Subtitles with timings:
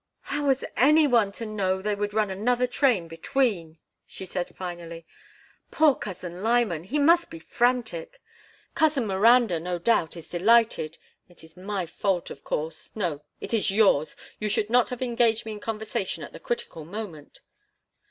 [0.21, 3.77] "How was any one to know they would run another train between?"
[4.07, 5.05] she said, finally.
[5.69, 6.85] "Poor Cousin Lyman!
[6.85, 8.19] He must be frantic.
[8.73, 10.97] Cousin Miranda, no doubt, is delighted.
[11.29, 15.51] It is my fault, of course—no, it is yours; you should not have engaged me
[15.51, 17.41] in conversation at the critical moment."